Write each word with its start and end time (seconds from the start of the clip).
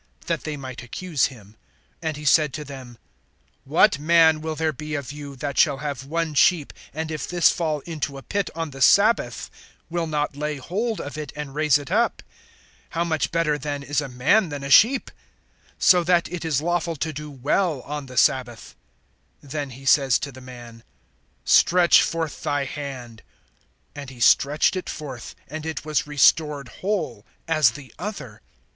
that 0.25 0.45
they 0.45 0.57
might 0.57 0.81
accuse 0.81 1.25
him. 1.25 1.55
(11)And 2.01 2.15
he 2.15 2.25
said 2.25 2.53
to 2.53 2.65
them: 2.65 2.97
What 3.65 3.99
man 3.99 4.41
will 4.41 4.55
there 4.55 4.73
be 4.73 4.95
of 4.95 5.11
you, 5.11 5.35
that 5.35 5.59
shall 5.59 5.77
have 5.77 6.05
one 6.05 6.33
sheep, 6.33 6.73
and 6.91 7.11
if 7.11 7.27
this 7.27 7.51
fall 7.51 7.81
into 7.81 8.17
a 8.17 8.23
pit 8.23 8.49
on 8.55 8.71
the 8.71 8.81
sabbath, 8.81 9.51
will 9.91 10.07
not 10.07 10.35
lay 10.35 10.57
hold 10.57 10.99
of 10.99 11.19
it, 11.19 11.31
and 11.35 11.53
raise 11.53 11.77
it 11.77 11.91
up? 11.91 12.23
(12)How 12.95 13.05
much 13.07 13.31
better 13.31 13.59
then 13.59 13.83
is 13.83 14.01
a 14.01 14.09
man 14.09 14.49
than 14.49 14.63
a 14.63 14.71
sheep! 14.71 15.11
So 15.77 16.03
that 16.03 16.27
it 16.33 16.43
is 16.43 16.61
lawful 16.61 16.95
to 16.95 17.13
do 17.13 17.29
well 17.29 17.81
on 17.81 18.07
the 18.07 18.17
sabbath. 18.17 18.75
(13)Then 19.45 19.73
he 19.73 19.85
says 19.85 20.17
to 20.17 20.31
the 20.31 20.41
man: 20.41 20.83
Stretch 21.45 22.01
forth 22.01 22.41
thy 22.41 22.63
hand. 22.65 23.21
And 23.93 24.09
he 24.09 24.19
stretched 24.19 24.75
it 24.75 24.89
forth; 24.89 25.35
and 25.47 25.63
it 25.63 25.85
was 25.85 26.07
restored 26.07 26.69
whole, 26.81 27.23
as 27.47 27.69
the 27.77 27.93
other. 27.99 28.41